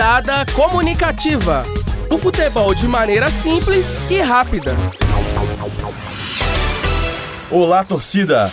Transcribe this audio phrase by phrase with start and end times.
[0.00, 1.62] Rodada comunicativa.
[2.08, 4.74] O futebol de maneira simples e rápida.
[7.50, 8.50] Olá, torcida!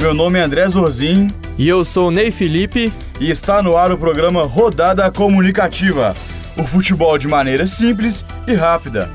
[0.00, 1.28] Meu nome é André Zorzin.
[1.56, 2.92] E eu sou o Ney Felipe.
[3.20, 6.12] E está no ar o programa Rodada Comunicativa.
[6.56, 9.08] O futebol de maneira simples e rápida.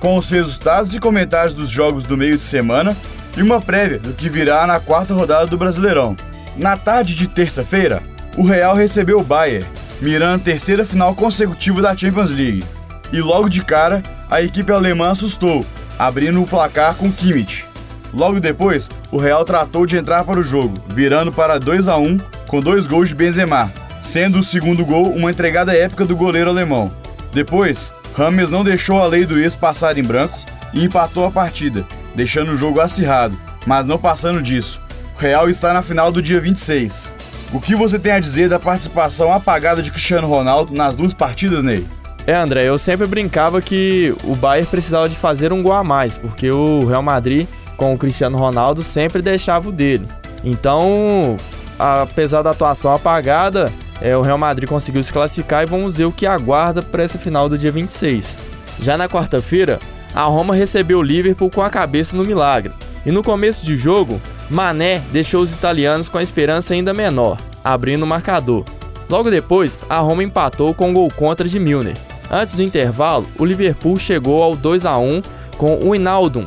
[0.00, 2.96] Com os resultados e comentários dos jogos do meio de semana
[3.36, 6.16] e uma prévia do que virá na quarta rodada do Brasileirão.
[6.56, 8.02] Na tarde de terça-feira,
[8.36, 9.64] o Real recebeu o Bayern,
[10.00, 12.64] mirando a terceira final consecutiva da Champions League.
[13.12, 15.64] E logo de cara, a equipe alemã assustou,
[15.98, 17.64] abrindo o placar com Kimmich.
[18.12, 22.18] Logo depois, o Real tratou de entrar para o jogo, virando para 2 a 1
[22.46, 26.90] com dois gols de Benzema, sendo o segundo gol uma entregada épica do goleiro alemão.
[27.32, 30.38] Depois, Rames não deixou a lei do ex passar em branco
[30.72, 31.84] e empatou a partida,
[32.14, 34.80] deixando o jogo acirrado, mas não passando disso.
[35.16, 37.12] O Real está na final do dia 26.
[37.52, 41.62] O que você tem a dizer da participação apagada de Cristiano Ronaldo nas duas partidas,
[41.62, 41.86] Ney?
[42.26, 46.18] É, André, eu sempre brincava que o Bayern precisava de fazer um gol a mais,
[46.18, 50.08] porque o Real Madrid, com o Cristiano Ronaldo, sempre deixava o dele.
[50.42, 51.36] Então,
[51.78, 56.12] apesar da atuação apagada, é, o Real Madrid conseguiu se classificar e vamos ver o
[56.12, 58.38] que aguarda para essa final do dia 26.
[58.82, 59.78] Já na quarta-feira,
[60.12, 62.72] a Roma recebeu o Liverpool com a cabeça no milagre.
[63.04, 68.04] E no começo de jogo, Mané deixou os italianos com a esperança ainda menor, abrindo
[68.04, 68.64] o marcador.
[69.08, 71.96] Logo depois, a Roma empatou com um gol contra de Milner.
[72.30, 75.22] Antes do intervalo, o Liverpool chegou ao 2 a 1
[75.56, 76.46] com o Inaldum.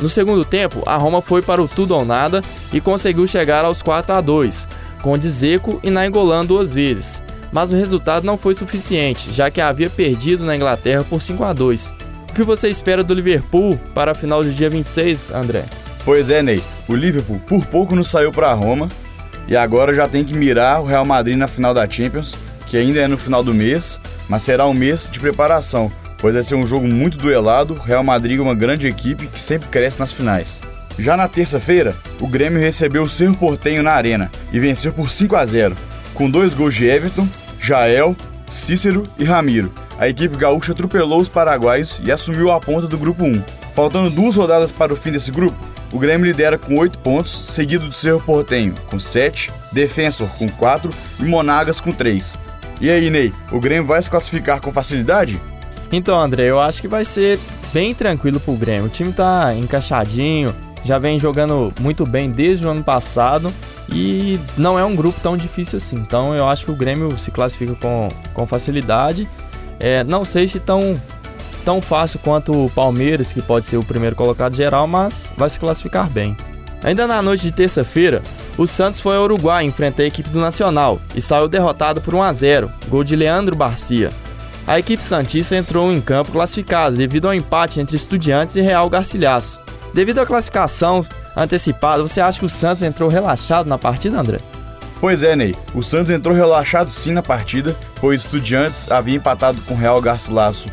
[0.00, 3.82] No segundo tempo, a Roma foi para o tudo ou nada e conseguiu chegar aos
[3.82, 4.66] 4 a 2,
[5.02, 7.22] com Dzeko e Nainggolan duas vezes.
[7.52, 11.52] Mas o resultado não foi suficiente, já que havia perdido na Inglaterra por 5 a
[11.52, 11.94] 2.
[12.30, 15.64] O que você espera do Liverpool para a final do dia 26, André?
[16.04, 16.62] Pois é, Ney.
[16.90, 18.88] O Liverpool por pouco não saiu para Roma
[19.46, 22.34] e agora já tem que mirar o Real Madrid na final da Champions,
[22.66, 26.42] que ainda é no final do mês, mas será um mês de preparação, pois vai
[26.42, 27.74] ser um jogo muito duelado.
[27.74, 30.60] Real Madrid é uma grande equipe que sempre cresce nas finais.
[30.98, 35.36] Já na terça-feira, o Grêmio recebeu o Cerro Portenho na Arena e venceu por 5
[35.36, 35.76] a 0,
[36.12, 37.28] com dois gols de Everton,
[37.60, 38.16] Jael,
[38.48, 39.72] Cícero e Ramiro.
[39.96, 43.44] A equipe gaúcha atropelou os paraguaios e assumiu a ponta do grupo 1.
[43.76, 47.86] Faltando duas rodadas para o fim desse grupo, o Grêmio lidera com 8 pontos, seguido
[47.86, 52.38] do Cerro Portenho com 7, Defensor com 4 e Monagas com 3.
[52.80, 55.40] E aí, Ney, o Grêmio vai se classificar com facilidade?
[55.92, 57.38] Então, André, eu acho que vai ser
[57.72, 58.86] bem tranquilo pro Grêmio.
[58.86, 63.52] O time tá encaixadinho, já vem jogando muito bem desde o ano passado
[63.92, 65.96] e não é um grupo tão difícil assim.
[65.96, 69.28] Então, eu acho que o Grêmio se classifica com, com facilidade.
[69.78, 71.00] É, não sei se tão
[71.60, 75.60] tão fácil quanto o Palmeiras, que pode ser o primeiro colocado geral, mas vai se
[75.60, 76.36] classificar bem.
[76.82, 78.22] Ainda na noite de terça-feira,
[78.56, 82.22] o Santos foi ao Uruguai enfrentar a equipe do Nacional e saiu derrotado por 1
[82.22, 84.10] a 0, gol de Leandro Barcia.
[84.66, 89.60] A equipe santista entrou em campo classificada devido ao empate entre Estudiantes e Real Garcilhaço.
[89.92, 91.04] Devido à classificação
[91.36, 94.38] antecipada, você acha que o Santos entrou relaxado na partida, André?
[95.00, 95.54] Pois é, Ney.
[95.74, 100.68] O Santos entrou relaxado sim na partida, pois Estudiantes havia empatado com o Real Garcilaso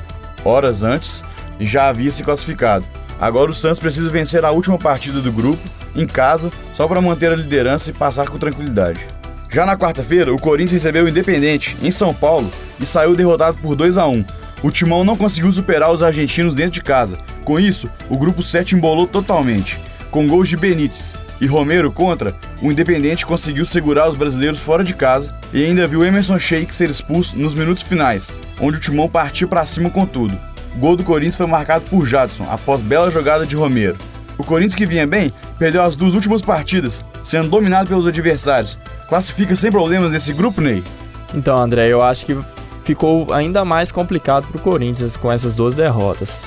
[0.47, 1.24] horas antes
[1.59, 2.85] e já havia se classificado.
[3.19, 5.62] Agora o Santos precisa vencer a última partida do grupo,
[5.96, 9.08] em casa, só para manter a liderança e passar com tranquilidade.
[9.50, 13.75] Já na quarta-feira, o Corinthians recebeu o Independente, em São Paulo, e saiu derrotado por
[13.75, 14.24] 2 a 1
[14.62, 17.18] O Timão não conseguiu superar os argentinos dentro de casa.
[17.44, 19.79] Com isso, o grupo 7 embolou totalmente.
[20.12, 24.93] Com gols de Benítez e Romero contra, o Independente conseguiu segurar os brasileiros fora de
[24.93, 29.47] casa e ainda viu Emerson Sheik ser expulso nos minutos finais, onde o Timão partiu
[29.47, 30.37] para cima com tudo.
[30.75, 33.97] O gol do Corinthians foi marcado por Jadson após bela jogada de Romero.
[34.37, 38.77] O Corinthians que vinha bem, perdeu as duas últimas partidas, sendo dominado pelos adversários.
[39.09, 40.83] Classifica sem problemas nesse grupo, Ney?
[41.33, 42.37] Então, André, eu acho que
[42.83, 46.39] ficou ainda mais complicado para o Corinthians com essas duas derrotas.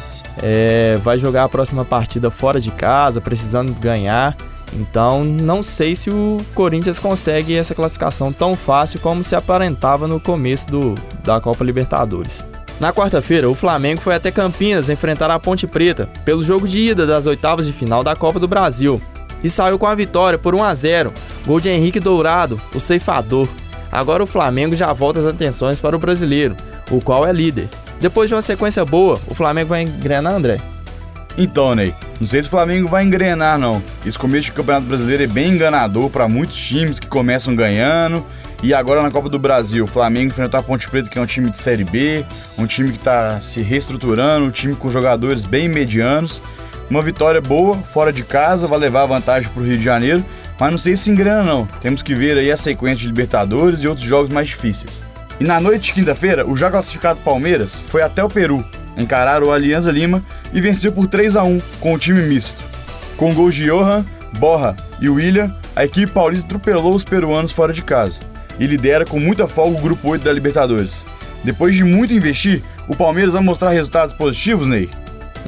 [0.42, 4.36] É, vai jogar a próxima partida fora de casa, precisando ganhar.
[4.72, 10.20] Então, não sei se o Corinthians consegue essa classificação tão fácil como se aparentava no
[10.20, 10.94] começo do,
[11.24, 12.46] da Copa Libertadores.
[12.78, 17.06] Na quarta-feira, o Flamengo foi até Campinas enfrentar a Ponte Preta pelo jogo de ida
[17.06, 19.00] das oitavas de final da Copa do Brasil
[19.42, 21.12] e saiu com a vitória por 1 a 0,
[21.46, 23.48] gol de Henrique Dourado, o ceifador.
[23.92, 26.56] Agora o Flamengo já volta as atenções para o brasileiro,
[26.90, 27.68] o qual é líder.
[28.00, 30.58] Depois de uma sequência boa, o Flamengo vai engrenar, André?
[31.38, 33.82] Então, Ney, não sei se o Flamengo vai engrenar, não.
[34.04, 38.24] Esse começo de Campeonato Brasileiro é bem enganador para muitos times que começam ganhando.
[38.62, 41.26] E agora na Copa do Brasil, o Flamengo enfrentou a Ponte Preta, que é um
[41.26, 42.26] time de Série B,
[42.58, 46.42] um time que está se reestruturando, um time com jogadores bem medianos.
[46.90, 50.24] Uma vitória boa, fora de casa, vai levar vantagem para o Rio de Janeiro,
[50.58, 51.64] mas não sei se engrena não.
[51.80, 55.02] Temos que ver aí a sequência de Libertadores e outros jogos mais difíceis.
[55.38, 58.62] E na noite de quinta-feira, o já classificado Palmeiras foi até o Peru
[59.00, 62.62] encarar o Alianza Lima e venceu por 3 a 1 com o time misto.
[63.16, 64.04] Com gols de Johan,
[64.38, 68.20] Borra e William, a equipe paulista atropelou os peruanos fora de casa
[68.58, 71.06] e lidera com muita folga o grupo 8 da Libertadores.
[71.42, 74.90] Depois de muito investir, o Palmeiras vai mostrar resultados positivos, Ney?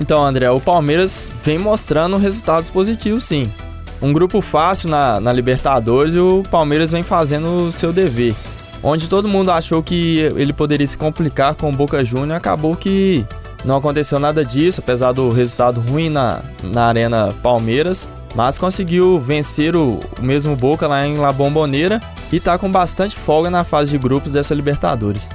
[0.01, 3.53] Então, André, o Palmeiras vem mostrando resultados positivos, sim.
[4.01, 8.35] Um grupo fácil na, na Libertadores e o Palmeiras vem fazendo o seu dever.
[8.83, 13.25] Onde todo mundo achou que ele poderia se complicar com o Boca Juniors, acabou que
[13.65, 19.77] não aconteceu nada disso, apesar do resultado ruim na, na Arena Palmeiras, mas conseguiu vencer
[19.77, 22.01] o, o mesmo Boca lá em La Bombonera
[22.33, 25.29] e está com bastante folga na fase de grupos dessa Libertadores.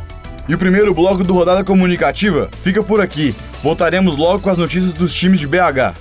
[0.48, 3.36] E o primeiro bloco do Rodada Comunicativa fica por aqui.
[3.62, 5.94] Voltaremos logo com as notícias dos times de BH.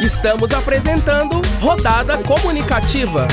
[0.00, 3.26] Estamos apresentando Rodada Comunicativa.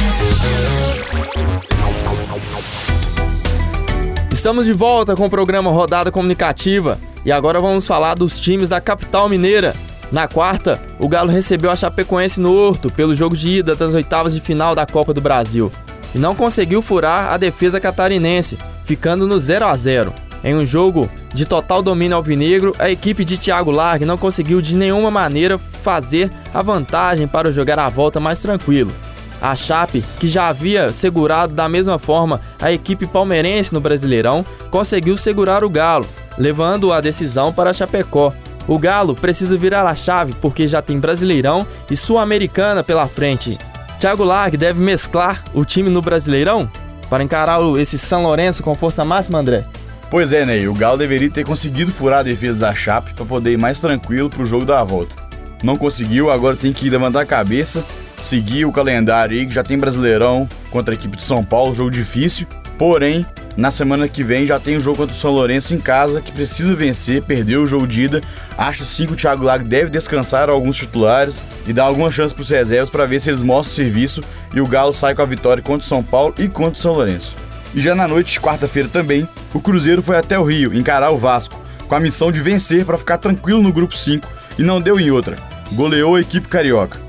[4.46, 8.80] Estamos de volta com o programa Rodada Comunicativa e agora vamos falar dos times da
[8.80, 9.74] capital mineira.
[10.12, 14.36] Na quarta, o Galo recebeu a Chapecoense no Horto pelo jogo de ida das oitavas
[14.36, 15.72] de final da Copa do Brasil
[16.14, 18.56] e não conseguiu furar a defesa catarinense,
[18.86, 20.14] ficando no 0 a 0.
[20.44, 24.76] Em um jogo de total domínio alvinegro, a equipe de Thiago Largue não conseguiu de
[24.76, 28.92] nenhuma maneira fazer a vantagem para jogar a volta mais tranquilo.
[29.42, 35.18] A Chape, que já havia segurado da mesma forma a equipe palmeirense no Brasileirão, conseguiu
[35.18, 38.34] segurar o Galo, levando a decisão para Chapecó.
[38.68, 43.58] O Galo precisa virar a chave porque já tem Brasileirão e Sul-Americana pela frente.
[44.00, 46.70] Thiago Largue deve mesclar o time no Brasileirão
[47.10, 49.64] para encarar esse São Lourenço com força máxima, André?
[50.10, 53.52] Pois é, Ney, o Galo deveria ter conseguido furar a defesa da Chape para poder
[53.52, 55.16] ir mais tranquilo para o jogo da volta.
[55.64, 57.84] Não conseguiu, agora tem que levantar a cabeça
[58.18, 61.92] seguir o calendário aí, que já tem Brasileirão contra a equipe de São Paulo, jogo
[61.92, 62.48] difícil.
[62.78, 63.26] Porém,
[63.56, 66.32] na semana que vem já tem o jogo contra o São Lourenço em casa, que
[66.32, 68.22] precisa vencer, perdeu o jogo de ida.
[68.58, 72.42] Acho sim que o Thiago Lago deve descansar alguns titulares e dar alguma chance para
[72.42, 74.22] os reservas para ver se eles mostram serviço
[74.54, 76.94] e o Galo sai com a vitória contra o São Paulo e contra o São
[76.94, 77.36] Lourenço.
[77.74, 81.18] E já na noite de quarta-feira também, o Cruzeiro foi até o Rio encarar o
[81.18, 84.28] Vasco, com a missão de vencer para ficar tranquilo no grupo 5
[84.58, 85.38] e não deu em outra.
[85.74, 87.05] Goleou a equipe carioca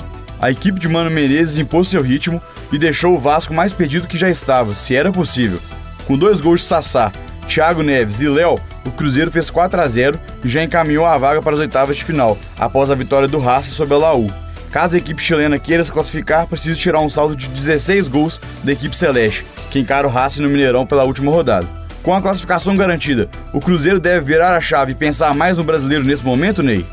[0.46, 2.40] a equipe de Mano Menezes impôs seu ritmo
[2.70, 5.58] e deixou o Vasco mais perdido que já estava, se era possível.
[6.06, 7.10] Com dois gols de Sassá,
[7.48, 8.54] Thiago Neves e Léo,
[8.84, 12.04] o Cruzeiro fez 4 a 0 e já encaminhou a vaga para as oitavas de
[12.04, 14.30] final, após a vitória do Racing sobre a Laú.
[14.70, 18.70] Caso a equipe chilena queira se classificar, precisa tirar um saldo de 16 gols da
[18.70, 21.66] equipe celeste, que encara o Racing no Mineirão pela última rodada.
[22.04, 26.04] Com a classificação garantida, o Cruzeiro deve virar a chave e pensar mais no brasileiro
[26.04, 26.86] nesse momento, Ney?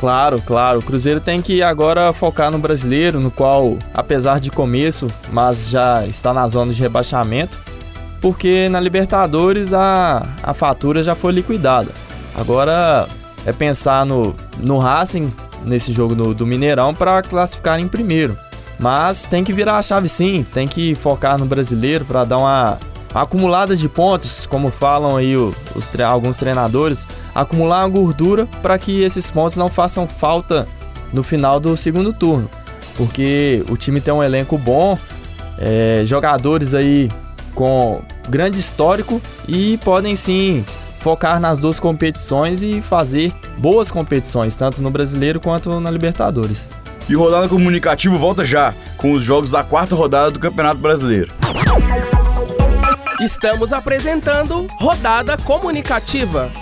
[0.00, 0.78] Claro, claro.
[0.78, 6.06] O Cruzeiro tem que agora focar no brasileiro, no qual, apesar de começo, mas já
[6.06, 7.58] está na zona de rebaixamento,
[8.20, 11.90] porque na Libertadores a, a fatura já foi liquidada.
[12.34, 13.08] Agora
[13.44, 15.32] é pensar no, no Racing,
[15.64, 18.36] nesse jogo do, do Mineirão, para classificar em primeiro.
[18.78, 22.78] Mas tem que virar a chave sim, tem que focar no brasileiro para dar uma
[23.14, 25.54] acumulada de pontos, como falam aí os,
[26.00, 30.68] alguns treinadores, acumular uma gordura para que esses pontos não façam falta
[31.12, 32.48] no final do segundo turno.
[32.96, 34.98] Porque o time tem um elenco bom,
[35.58, 37.08] é, jogadores aí
[37.54, 40.64] com grande histórico e podem sim
[41.00, 46.68] focar nas duas competições e fazer boas competições, tanto no Brasileiro quanto na Libertadores.
[47.08, 51.32] E o Rodada Comunicativo volta já, com os jogos da quarta rodada do Campeonato Brasileiro.
[53.20, 56.52] Estamos apresentando Rodada Comunicativa.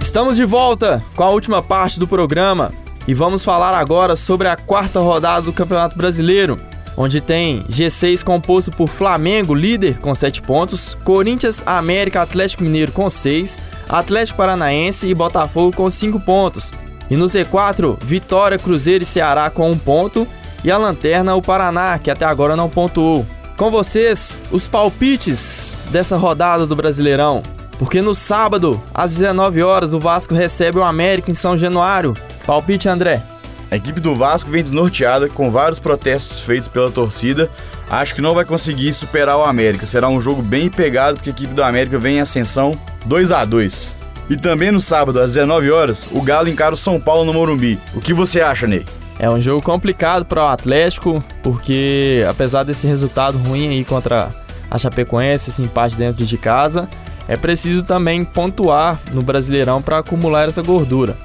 [0.00, 2.72] Estamos de volta com a última parte do programa
[3.06, 6.56] e vamos falar agora sobre a quarta rodada do Campeonato Brasileiro,
[6.96, 13.08] onde tem G6 composto por Flamengo, líder com 7 pontos, Corinthians, América, Atlético Mineiro com
[13.08, 16.72] 6, Atlético Paranaense e Botafogo com 5 pontos.
[17.08, 20.26] E no Z4, Vitória, Cruzeiro e Ceará com 1 ponto
[20.64, 23.26] e a lanterna o Paraná, que até agora não pontuou.
[23.56, 27.42] Com vocês, os palpites dessa rodada do Brasileirão.
[27.78, 32.14] Porque no sábado, às 19 horas, o Vasco recebe o América em São Januário.
[32.46, 33.22] Palpite, André.
[33.70, 37.50] A equipe do Vasco vem desnorteada com vários protestos feitos pela torcida.
[37.90, 39.86] Acho que não vai conseguir superar o América.
[39.86, 43.44] Será um jogo bem pegado porque a equipe do América vem em ascensão 2 a
[43.44, 43.96] 2.
[44.28, 47.78] E também no sábado, às 19 horas, o Galo encara o São Paulo no Morumbi.
[47.94, 48.84] O que você acha, Ney?
[49.18, 54.30] É um jogo complicado para o Atlético, porque apesar desse resultado ruim aí contra
[54.70, 56.88] a Chapecoense, esse empate dentro de casa,
[57.26, 61.16] é preciso também pontuar no Brasileirão para acumular essa gordura.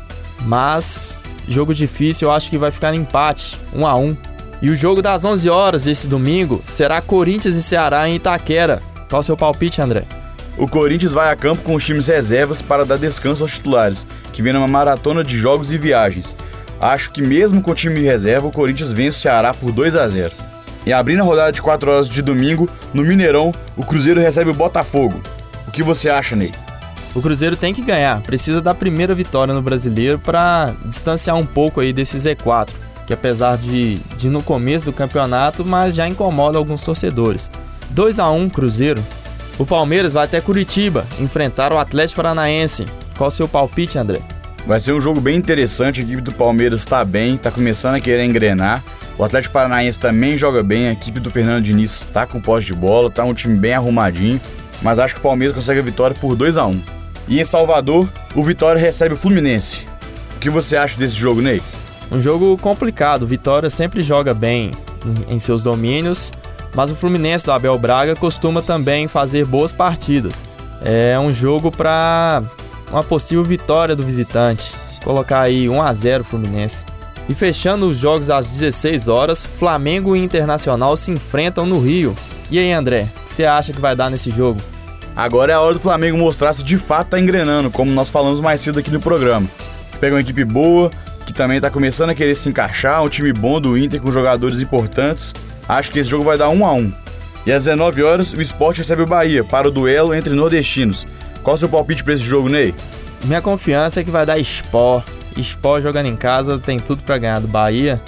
[0.46, 4.06] Mas jogo difícil, eu acho que vai ficar em empate, 1 um a 1.
[4.06, 4.18] Um.
[4.62, 8.82] E o jogo das 11 horas desse domingo será Corinthians e Ceará em Itaquera.
[9.10, 10.06] Qual o seu palpite, André?
[10.58, 14.42] O Corinthians vai a campo com os times reservas para dar descanso aos titulares, que
[14.42, 16.36] vem numa maratona de jogos e viagens.
[16.82, 20.08] Acho que mesmo com o time reserva, o Corinthians vence o Ceará por 2 a
[20.08, 20.32] 0.
[20.84, 24.54] E abrindo a rodada de 4 horas de domingo, no Mineirão, o Cruzeiro recebe o
[24.54, 25.22] Botafogo.
[25.68, 26.52] O que você acha, Ney?
[27.14, 31.82] O Cruzeiro tem que ganhar, precisa da primeira vitória no Brasileiro para distanciar um pouco
[31.82, 32.70] aí desse Z4,
[33.06, 37.52] que apesar de, de no começo do campeonato, mas já incomoda alguns torcedores.
[37.92, 39.04] 2 a 1 Cruzeiro.
[39.60, 42.86] O Palmeiras vai até Curitiba enfrentar o Atlético Paranaense.
[43.16, 44.22] Qual o seu palpite, André?
[44.66, 48.00] Vai ser um jogo bem interessante, a equipe do Palmeiras está bem, está começando a
[48.00, 48.84] querer engrenar.
[49.18, 52.74] O Atlético Paranaense também joga bem, a equipe do Fernando Diniz está com posse de
[52.74, 54.40] bola, está um time bem arrumadinho,
[54.82, 56.82] mas acho que o Palmeiras consegue a vitória por 2 a 1
[57.28, 59.86] e em Salvador, o Vitória recebe o Fluminense.
[60.36, 61.62] O que você acha desse jogo, Ney?
[62.12, 63.24] Um jogo complicado.
[63.24, 64.72] O Vitória sempre joga bem
[65.30, 66.34] em seus domínios,
[66.76, 70.44] mas o Fluminense do Abel Braga costuma também fazer boas partidas.
[70.84, 72.44] É um jogo para
[72.92, 74.74] uma possível vitória do visitante.
[75.04, 76.86] Colocar aí 1 a 0 Fluminense.
[77.30, 82.16] E fechando os jogos às 16 horas, Flamengo e Internacional se enfrentam no Rio.
[82.50, 84.60] E aí, André, o que você acha que vai dar nesse jogo?
[85.16, 88.40] Agora é a hora do Flamengo mostrar se de fato tá engrenando, como nós falamos
[88.40, 89.48] mais cedo aqui no programa.
[90.00, 90.90] Pega uma equipe boa,
[91.26, 94.60] que também tá começando a querer se encaixar, um time bom do Inter com jogadores
[94.60, 95.34] importantes.
[95.68, 96.94] Acho que esse jogo vai dar 1 a 1
[97.46, 101.06] E às 19 horas, o Sport recebe o Bahia para o duelo entre nordestinos.
[101.44, 102.74] Qual o seu palpite para esse jogo, Ney?
[103.26, 105.06] Minha confiança é que vai dar Sport.
[105.38, 108.02] Sport jogando em casa tem tudo para ganhar do Bahia.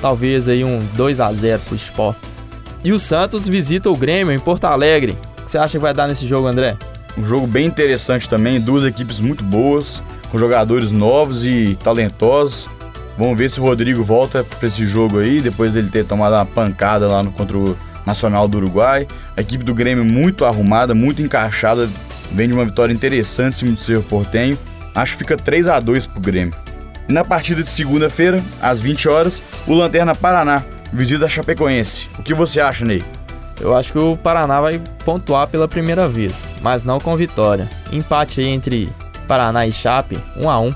[0.00, 2.16] Talvez aí um 2 a 0 pro Sport.
[2.84, 5.16] E o Santos visita o Grêmio em Porto Alegre
[5.46, 6.76] que você acha que vai dar nesse jogo, André?
[7.16, 12.68] Um jogo bem interessante também, duas equipes muito boas, com jogadores novos e talentosos.
[13.16, 16.44] Vamos ver se o Rodrigo volta para esse jogo aí, depois dele ter tomado uma
[16.44, 19.06] pancada lá no contra o Nacional do Uruguai.
[19.36, 21.88] A equipe do Grêmio muito arrumada, muito encaixada,
[22.32, 24.58] vem de uma vitória interessante em cima do Cerro Portenho.
[24.94, 26.54] Acho que fica 3 a 2 pro Grêmio.
[27.08, 32.08] E na partida de segunda-feira, às 20 horas, o Lanterna Paraná visita a Chapecoense.
[32.18, 33.04] O que você acha, Ney?
[33.60, 37.68] Eu acho que o Paraná vai pontuar pela primeira vez, mas não com vitória.
[37.92, 38.88] Empate aí entre
[39.26, 40.74] Paraná e Chape, 1 a 1.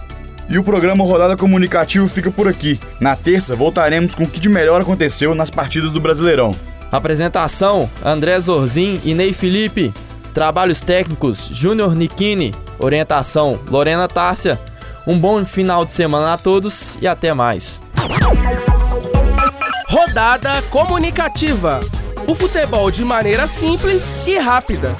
[0.48, 2.80] E o programa Rodada Comunicativo fica por aqui.
[2.98, 6.54] Na terça voltaremos com o que de melhor aconteceu nas partidas do Brasileirão.
[6.90, 9.92] Apresentação: André Zorzin e Ney Felipe.
[10.34, 12.54] Trabalhos técnicos: Júnior Nikini.
[12.78, 14.60] Orientação: Lorena Tárcia.
[15.06, 17.82] Um bom final de semana a todos e até mais.
[19.88, 21.80] Rodada Comunicativa
[22.30, 24.96] o futebol de maneira simples e rápida.